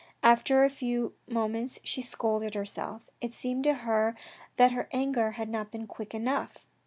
[0.23, 3.07] After a few moments she scolded herself.
[3.21, 4.17] It seemed to her
[4.57, 6.65] that her anger had not been quick enough.